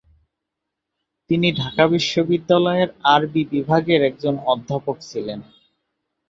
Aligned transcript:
তিনি 1.29 1.47
ঢাকা 1.59 1.83
বিশ্ববিদ্যালয়ের 1.87 2.89
আরবি 3.13 3.41
বিভাগের 3.51 4.01
একজন 4.09 4.35
অধ্যাপক 4.45 4.97
ছিলেন। 5.09 5.39